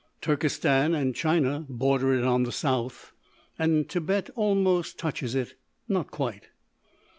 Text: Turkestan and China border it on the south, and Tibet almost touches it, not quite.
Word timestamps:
Turkestan 0.19 0.95
and 0.95 1.13
China 1.13 1.63
border 1.69 2.11
it 2.15 2.23
on 2.23 2.41
the 2.41 2.51
south, 2.51 3.11
and 3.59 3.87
Tibet 3.87 4.31
almost 4.35 4.97
touches 4.97 5.35
it, 5.35 5.53
not 5.87 6.09
quite. 6.09 6.47